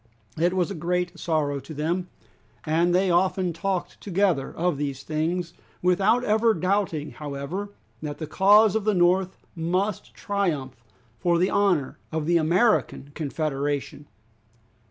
[0.39, 2.07] It was a great sorrow to them,
[2.65, 7.69] and they often talked together of these things, without ever doubting however
[8.01, 10.83] that the cause of the North must triumph,
[11.19, 14.07] for the honor of the American Confederation.